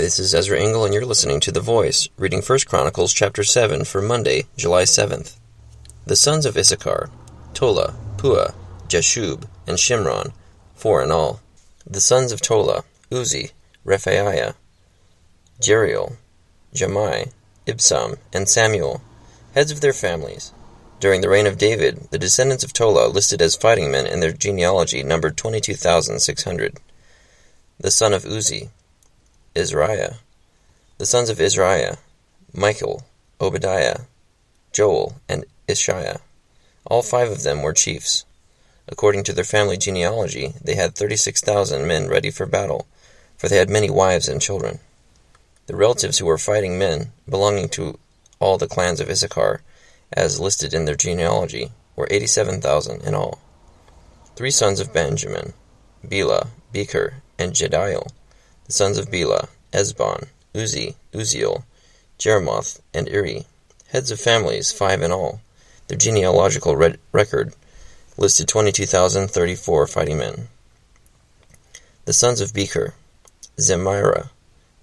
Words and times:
this 0.00 0.18
is 0.18 0.34
Ezra 0.34 0.58
Engel, 0.58 0.86
and 0.86 0.94
you're 0.94 1.04
listening 1.04 1.40
to 1.40 1.52
The 1.52 1.60
Voice, 1.60 2.08
reading 2.16 2.40
1 2.40 2.60
Chronicles 2.66 3.12
chapter 3.12 3.44
7 3.44 3.84
for 3.84 4.00
Monday, 4.00 4.46
July 4.56 4.84
7th. 4.84 5.36
The 6.06 6.16
sons 6.16 6.46
of 6.46 6.56
Issachar, 6.56 7.10
Tola, 7.52 7.94
Pua, 8.16 8.54
Jashub, 8.88 9.44
and 9.66 9.76
Shimron, 9.76 10.32
four 10.74 11.02
in 11.02 11.10
all. 11.10 11.40
The 11.86 12.00
sons 12.00 12.32
of 12.32 12.40
Tola, 12.40 12.84
Uzzi, 13.10 13.50
Rephaiah, 13.84 14.54
Jeriel, 15.60 16.16
Jahmai, 16.74 17.32
Ibsam, 17.66 18.16
and 18.32 18.48
Samuel, 18.48 19.02
heads 19.52 19.70
of 19.70 19.82
their 19.82 19.92
families. 19.92 20.52
During 20.98 21.20
the 21.20 21.28
reign 21.28 21.46
of 21.46 21.58
David, 21.58 22.08
the 22.10 22.18
descendants 22.18 22.64
of 22.64 22.72
Tola 22.72 23.06
listed 23.08 23.42
as 23.42 23.54
fighting 23.54 23.90
men 23.90 24.06
in 24.06 24.20
their 24.20 24.32
genealogy 24.32 25.02
numbered 25.02 25.36
22,600. 25.36 26.78
The 27.78 27.90
son 27.90 28.14
of 28.14 28.24
Uzzi, 28.24 28.70
Izriah. 29.54 30.16
The 30.98 31.06
sons 31.06 31.28
of 31.28 31.38
Izriah, 31.38 31.98
Michael, 32.54 33.02
Obadiah, 33.40 34.02
Joel, 34.72 35.16
and 35.28 35.44
Isshiah. 35.66 36.20
All 36.84 37.02
five 37.02 37.30
of 37.30 37.42
them 37.42 37.62
were 37.62 37.72
chiefs. 37.72 38.24
According 38.86 39.24
to 39.24 39.32
their 39.32 39.44
family 39.44 39.76
genealogy, 39.76 40.54
they 40.62 40.76
had 40.76 40.94
36,000 40.94 41.84
men 41.84 42.06
ready 42.06 42.30
for 42.30 42.46
battle, 42.46 42.86
for 43.36 43.48
they 43.48 43.56
had 43.56 43.68
many 43.68 43.90
wives 43.90 44.28
and 44.28 44.40
children. 44.40 44.78
The 45.66 45.74
relatives 45.74 46.18
who 46.18 46.26
were 46.26 46.38
fighting 46.38 46.78
men, 46.78 47.10
belonging 47.28 47.70
to 47.70 47.98
all 48.38 48.56
the 48.56 48.68
clans 48.68 49.00
of 49.00 49.10
Issachar, 49.10 49.62
as 50.12 50.38
listed 50.38 50.72
in 50.72 50.84
their 50.84 50.94
genealogy, 50.94 51.72
were 51.96 52.06
87,000 52.08 53.02
in 53.02 53.14
all. 53.14 53.40
Three 54.36 54.52
sons 54.52 54.78
of 54.78 54.92
Benjamin, 54.92 55.54
Bela, 56.04 56.48
Becher, 56.72 57.22
and 57.36 57.52
Jediel, 57.52 58.12
the 58.70 58.74
sons 58.74 58.98
of 58.98 59.10
Bela, 59.10 59.48
Ezbon, 59.72 60.28
Uzzi, 60.54 60.94
Uzziel, 61.12 61.64
Jeremoth, 62.20 62.80
and 62.94 63.08
Iri, 63.08 63.44
heads 63.88 64.12
of 64.12 64.20
families, 64.20 64.70
five 64.70 65.02
in 65.02 65.10
all. 65.10 65.40
Their 65.88 65.98
genealogical 65.98 66.76
record 67.10 67.52
listed 68.16 68.46
22,034 68.46 69.88
fighting 69.88 70.18
men. 70.18 70.46
The 72.04 72.12
sons 72.12 72.40
of 72.40 72.54
Becher, 72.54 72.94
Zemira, 73.56 74.28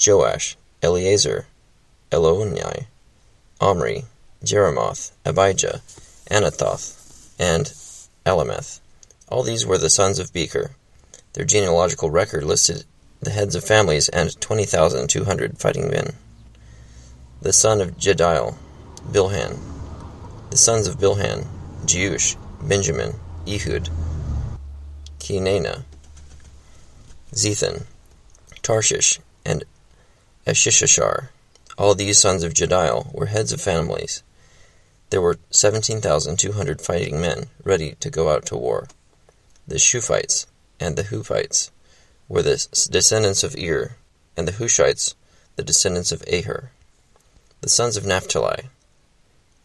Joash, 0.00 0.56
Eleazar, 0.82 1.46
Elioenai, 2.10 2.86
Omri, 3.60 4.04
Jeremoth, 4.42 5.10
Abijah, 5.26 5.82
Anathoth, 6.30 7.34
and 7.38 7.66
Alemeth. 8.24 8.80
All 9.28 9.42
these 9.42 9.66
were 9.66 9.76
the 9.76 9.90
sons 9.90 10.18
of 10.18 10.32
Becher. 10.32 10.70
Their 11.34 11.44
genealogical 11.44 12.08
record 12.08 12.44
listed 12.44 12.84
the 13.24 13.30
heads 13.30 13.54
of 13.54 13.64
families, 13.64 14.08
and 14.08 14.40
20,200 14.40 15.58
fighting 15.58 15.90
men. 15.90 16.14
The 17.40 17.52
son 17.52 17.80
of 17.80 17.96
Jediel, 17.96 18.56
Bilhan. 19.10 19.58
The 20.50 20.56
sons 20.56 20.86
of 20.86 20.98
Bilhan, 20.98 21.46
Jeush, 21.84 22.36
Benjamin, 22.62 23.14
Ehud, 23.46 23.90
Kenaanah, 25.18 25.82
Zethan, 27.32 27.84
Tarshish, 28.62 29.18
and 29.44 29.64
Ashishashar. 30.46 31.28
All 31.76 31.94
these 31.94 32.18
sons 32.18 32.42
of 32.42 32.54
Jediel 32.54 33.12
were 33.12 33.26
heads 33.26 33.52
of 33.52 33.60
families. 33.60 34.22
There 35.10 35.20
were 35.20 35.38
17,200 35.50 36.80
fighting 36.80 37.20
men 37.20 37.46
ready 37.64 37.96
to 38.00 38.10
go 38.10 38.30
out 38.30 38.46
to 38.46 38.56
war. 38.56 38.86
The 39.66 39.76
Shuppites 39.76 40.46
and 40.78 40.96
the 40.96 41.04
Huppites 41.04 41.70
were 42.28 42.42
the 42.42 42.66
descendants 42.90 43.42
of 43.42 43.56
Ir, 43.56 43.96
and 44.36 44.48
the 44.48 44.52
Hushites 44.52 45.14
the 45.56 45.62
descendants 45.62 46.10
of 46.10 46.22
Aher. 46.26 46.70
The 47.60 47.68
sons 47.68 47.96
of 47.96 48.04
Naphtali, 48.04 48.70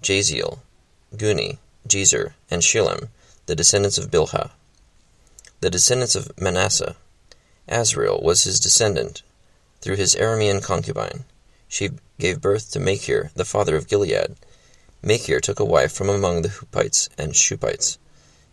Jahziel, 0.03 0.59
Guni, 1.15 1.57
Jezer, 1.87 2.33
and 2.49 2.61
Shillem, 2.61 3.09
the 3.47 3.55
descendants 3.55 3.97
of 3.97 4.11
Bilhah. 4.11 4.51
The 5.61 5.69
descendants 5.69 6.15
of 6.15 6.31
Manasseh, 6.39 6.95
Asriel 7.67 8.21
was 8.21 8.43
his 8.43 8.59
descendant, 8.59 9.23
through 9.81 9.95
his 9.95 10.15
Aramean 10.15 10.61
concubine. 10.61 11.25
She 11.67 11.91
gave 12.19 12.41
birth 12.41 12.71
to 12.71 12.79
Machir, 12.79 13.31
the 13.35 13.45
father 13.45 13.75
of 13.75 13.87
Gilead. 13.87 14.35
Machir 15.01 15.39
took 15.39 15.59
a 15.59 15.65
wife 15.65 15.91
from 15.91 16.09
among 16.09 16.41
the 16.41 16.49
Huppites 16.49 17.09
and 17.17 17.33
Shuppites. 17.33 17.97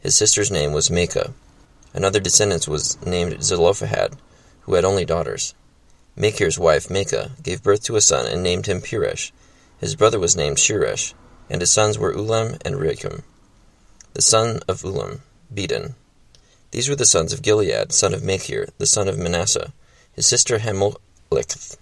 His 0.01 0.17
sister's 0.17 0.51
name 0.51 0.73
was 0.73 0.91
Maachah. 0.91 1.33
Another 1.95 2.21
descendant 2.21 2.69
was 2.69 3.01
named 3.05 3.43
Zelophehad, 3.43 4.17
who 4.63 4.75
had 4.75 4.85
only 4.85 5.05
daughters. 5.05 5.55
Machir's 6.17 6.59
wife 6.59 6.89
Maachah 6.89 7.43
gave 7.43 7.63
birth 7.63 7.85
to 7.85 7.97
a 7.97 8.01
son 8.01 8.27
and 8.27 8.43
named 8.43 8.67
him 8.67 8.81
Peresh. 8.81 9.33
His 9.79 9.95
brother 9.95 10.19
was 10.19 10.37
named 10.37 10.57
Sheresh, 10.57 11.13
and 11.51 11.61
his 11.61 11.71
sons 11.71 11.99
were 11.99 12.15
Ulam 12.15 12.61
and 12.65 12.77
Rekem. 12.77 13.23
The 14.15 14.23
son 14.23 14.61
of 14.67 14.83
Ulam, 14.83 15.21
Bedan. 15.53 15.95
These 16.71 16.89
were 16.89 16.97
the 16.97 17.05
sons 17.05 17.33
of 17.33 17.43
Gilead, 17.43 17.93
son 17.93 18.15
of 18.15 18.25
Machir, 18.25 18.69
the 18.79 18.87
son 18.87 19.09
of 19.09 19.19
Manasseh. 19.19 19.73
His 20.15 20.27
sister 20.27 20.59
Hammoleketh 20.59 21.77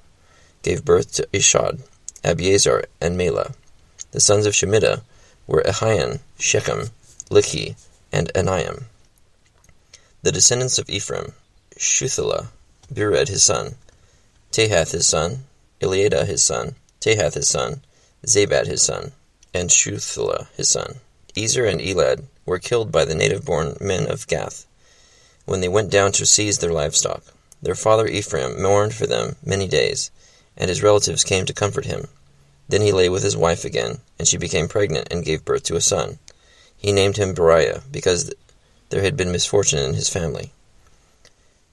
gave 0.62 0.84
birth 0.84 1.12
to 1.15 1.28
Ishad, 1.32 1.82
Abiezer, 2.25 2.86
and 3.00 3.16
Mela. 3.16 3.53
The 4.10 4.21
sons 4.21 4.47
of 4.47 4.54
Shemida 4.54 5.03
were 5.47 5.62
Ahian, 5.62 6.21
Shechem, 6.38 6.91
Lichi, 7.31 7.76
and 8.12 8.32
Aniam. 8.34 8.84
The 10.25 10.33
descendants 10.33 10.79
of 10.79 10.89
Ephraim, 10.89 11.35
Shuthelah, 11.77 12.49
Bered 12.91 13.29
his 13.29 13.43
son, 13.43 13.75
Tahath 14.53 14.93
his 14.93 15.07
son, 15.07 15.45
Eliada 15.83 16.25
his 16.25 16.43
son, 16.43 16.77
Tahath 16.99 17.35
his 17.35 17.47
son, 17.47 17.83
Zabad 18.25 18.67
his 18.67 18.81
son, 18.81 19.13
and 19.53 19.69
Shuthelah 19.69 20.49
his 20.57 20.71
son. 20.71 21.01
Ezer 21.37 21.67
and 21.67 21.79
Elad 21.79 22.25
were 22.47 22.59
killed 22.59 22.91
by 22.91 23.05
the 23.05 23.15
native 23.15 23.45
born 23.45 23.77
men 23.83 24.11
of 24.11 24.27
Gath 24.27 24.65
when 25.45 25.61
they 25.61 25.69
went 25.69 25.91
down 25.91 26.11
to 26.13 26.25
seize 26.25 26.57
their 26.57 26.73
livestock. 26.73 27.23
Their 27.61 27.75
father 27.75 28.07
Ephraim 28.07 28.63
mourned 28.63 28.95
for 28.95 29.07
them 29.07 29.37
many 29.45 29.69
days, 29.69 30.11
and 30.57 30.71
his 30.71 30.83
relatives 30.83 31.23
came 31.23 31.45
to 31.45 31.53
comfort 31.53 31.84
him. 31.84 32.09
Then 32.67 32.81
he 32.81 32.93
lay 32.93 33.11
with 33.11 33.25
his 33.25 33.37
wife 33.37 33.67
again, 33.67 33.99
and 34.19 34.27
she 34.27 34.39
became 34.39 34.69
pregnant 34.69 35.09
and 35.11 35.23
gave 35.23 35.45
birth 35.45 35.65
to 35.65 35.77
a 35.77 35.83
son. 35.83 36.19
He 36.79 36.93
named 36.93 37.19
him 37.19 37.34
Beriah, 37.34 37.83
because 37.93 38.33
there 38.94 39.03
had 39.03 39.16
been 39.16 39.32
misfortune 39.32 39.81
in 39.81 39.94
his 39.94 40.09
family. 40.09 40.53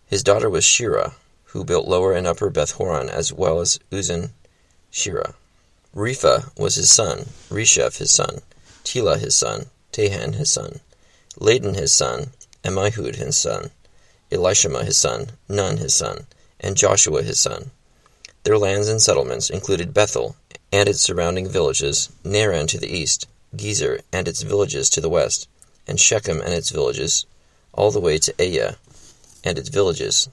His 0.07 0.23
daughter 0.23 0.49
was 0.49 0.63
Sheerah, 0.63 1.13
who 1.43 1.63
built 1.63 1.87
lower 1.87 2.13
and 2.13 2.25
upper 2.25 2.49
Beth 2.49 2.71
Horon 2.71 3.09
as 3.09 3.31
well 3.31 3.59
as 3.59 3.77
Uzzen 3.91 4.31
Sheerah. 4.91 5.35
Repha 5.95 6.51
was 6.57 6.73
his 6.73 6.91
son, 6.91 7.27
Resheph 7.51 7.99
his 7.99 8.09
son, 8.09 8.41
Tela 8.83 9.19
his 9.19 9.35
son, 9.35 9.67
Tahan 9.91 10.33
his 10.33 10.49
son, 10.49 10.79
Ladan 11.39 11.75
his 11.75 11.93
son, 11.93 12.31
Ammihud 12.63 13.17
his 13.17 13.37
son, 13.37 13.69
Elishama 14.31 14.83
his 14.83 14.97
son, 14.97 15.29
Nun 15.47 15.77
his 15.77 15.93
son, 15.93 16.25
and 16.59 16.75
Joshua 16.75 17.21
his 17.21 17.39
son. 17.39 17.69
Their 18.45 18.57
lands 18.57 18.87
and 18.87 18.99
settlements 18.99 19.51
included 19.51 19.93
Bethel 19.93 20.37
and 20.73 20.89
its 20.89 21.01
surrounding 21.01 21.47
villages, 21.47 22.09
Naaran 22.23 22.65
to 22.69 22.79
the 22.79 22.91
east, 22.91 23.27
Gezer 23.55 24.01
and 24.11 24.27
its 24.27 24.41
villages 24.41 24.89
to 24.89 25.01
the 25.01 25.09
west, 25.09 25.47
and 25.87 25.99
Shechem 25.99 26.41
and 26.41 26.53
its 26.53 26.69
villages, 26.69 27.25
all 27.73 27.91
the 27.91 27.99
way 27.99 28.17
to 28.17 28.33
Ayyah 28.33 28.75
and 29.43 29.57
its 29.57 29.69
villages. 29.69 30.29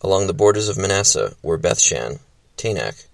Along 0.00 0.26
the 0.26 0.34
borders 0.34 0.68
of 0.68 0.76
Manasseh 0.76 1.34
were 1.42 1.58
Bethshan, 1.58 2.20
Taanach, 2.56 3.06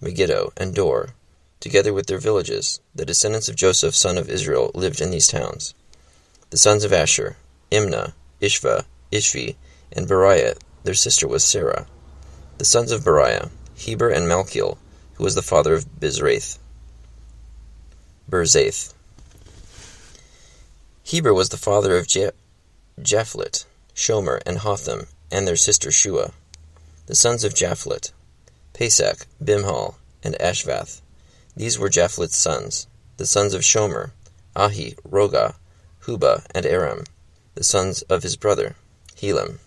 Megiddo, 0.00 0.52
and 0.56 0.74
Dor, 0.74 1.14
together 1.60 1.92
with 1.92 2.06
their 2.06 2.18
villages. 2.18 2.80
The 2.94 3.04
descendants 3.04 3.48
of 3.48 3.56
Joseph 3.56 3.94
son 3.94 4.18
of 4.18 4.30
Israel 4.30 4.70
lived 4.74 5.00
in 5.00 5.10
these 5.10 5.28
towns. 5.28 5.74
The 6.50 6.58
sons 6.58 6.84
of 6.84 6.92
Asher, 6.92 7.36
Imnah, 7.72 8.12
Ishva, 8.40 8.84
Ishvi, 9.10 9.56
and 9.92 10.06
Beriah, 10.06 10.56
their 10.84 10.94
sister 10.94 11.26
was 11.26 11.42
Sarah. 11.42 11.86
The 12.58 12.64
sons 12.64 12.92
of 12.92 13.02
Beriah, 13.02 13.50
Heber 13.74 14.08
and 14.08 14.26
Malchiel, 14.28 14.78
who 15.14 15.24
was 15.24 15.34
the 15.34 15.42
father 15.42 15.74
of 15.74 15.98
Bizraith. 15.98 16.58
Birzaith. 18.30 18.94
Heber 21.06 21.32
was 21.32 21.50
the 21.50 21.56
father 21.56 21.96
of 21.96 22.08
Je- 22.08 22.32
Japhlet, 23.00 23.64
Shomer, 23.94 24.42
and 24.44 24.58
Hotham, 24.58 25.06
and 25.30 25.46
their 25.46 25.54
sister 25.54 25.92
Shua. 25.92 26.32
The 27.06 27.14
sons 27.14 27.44
of 27.44 27.54
Japhlet, 27.54 28.10
Pesach, 28.72 29.28
Bimhal, 29.40 29.94
and 30.24 30.34
Ashvath. 30.40 31.02
These 31.56 31.78
were 31.78 31.88
Japhlet's 31.88 32.34
sons. 32.34 32.88
The 33.18 33.26
sons 33.26 33.54
of 33.54 33.60
Shomer, 33.62 34.10
Ahi, 34.56 34.96
Rohgah, 35.08 35.54
Huba, 36.02 36.44
and 36.52 36.66
Aram. 36.66 37.04
The 37.54 37.62
sons 37.62 38.02
of 38.10 38.24
his 38.24 38.34
brother, 38.34 38.74
Helam. 39.14 39.60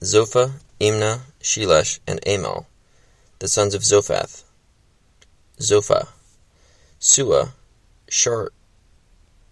Zophah, 0.00 0.54
Imnah, 0.80 1.20
Shelesh, 1.40 2.00
and 2.08 2.18
Amal. 2.26 2.66
The 3.38 3.46
sons 3.46 3.76
of 3.76 3.82
Zophath, 3.82 4.42
Zophah. 5.60 6.08
Sua, 6.98 7.52
Shar, 8.08 8.50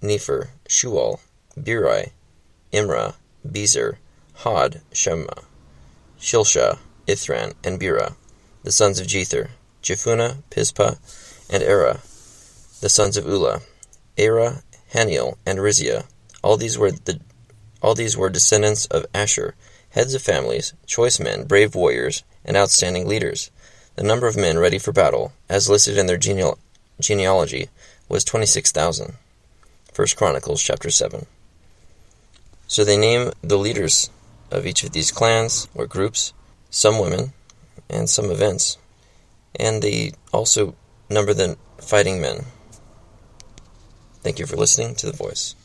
Nefer, 0.02 0.50
Shual, 0.70 1.18
Beri, 1.56 2.12
Imra, 2.72 3.14
Bezer, 3.44 3.96
Hod, 4.34 4.80
Shema, 4.92 5.26
Shilsha, 6.20 6.78
Ithran, 7.08 7.54
and 7.64 7.80
Bera. 7.80 8.14
the 8.62 8.70
sons 8.70 9.00
of 9.00 9.08
Jether, 9.08 9.48
Jephunneh, 9.82 10.42
Pispa, 10.48 10.98
and 11.50 11.64
Arah, 11.64 11.98
the 12.80 12.88
sons 12.88 13.16
of 13.16 13.26
Ulla, 13.26 13.62
Arah, 14.16 14.62
Hanniel, 14.94 15.38
and 15.44 15.58
Rizia. 15.58 16.04
All 16.42 16.56
these 16.56 16.78
were 16.78 16.92
the 16.92 17.20
all 17.82 17.94
these 17.96 18.16
were 18.16 18.30
descendants 18.30 18.86
of 18.86 19.06
Asher, 19.12 19.56
heads 19.90 20.14
of 20.14 20.22
families, 20.22 20.74
choice 20.86 21.18
men, 21.18 21.46
brave 21.46 21.74
warriors, 21.74 22.22
and 22.44 22.56
outstanding 22.56 23.08
leaders. 23.08 23.50
The 23.96 24.04
number 24.04 24.28
of 24.28 24.36
men 24.36 24.58
ready 24.58 24.78
for 24.78 24.92
battle, 24.92 25.32
as 25.48 25.68
listed 25.68 25.98
in 25.98 26.06
their 26.06 26.18
geneal- 26.18 26.58
genealogy, 27.00 27.70
was 28.08 28.22
twenty-six 28.22 28.70
thousand. 28.70 29.14
First 29.92 30.16
Chronicles 30.16 30.62
chapter 30.62 30.90
seven. 30.90 31.26
So 32.66 32.84
they 32.84 32.96
name 32.96 33.32
the 33.42 33.58
leaders 33.58 34.08
of 34.50 34.66
each 34.66 34.84
of 34.84 34.92
these 34.92 35.10
clans 35.10 35.68
or 35.74 35.86
groups, 35.86 36.32
some 36.70 37.00
women, 37.00 37.32
and 37.88 38.08
some 38.08 38.30
events, 38.30 38.78
and 39.58 39.82
they 39.82 40.12
also 40.32 40.76
number 41.08 41.34
the 41.34 41.56
fighting 41.78 42.20
men. 42.20 42.44
Thank 44.22 44.38
you 44.38 44.46
for 44.46 44.56
listening 44.56 44.94
to 44.96 45.06
The 45.06 45.16
Voice. 45.16 45.56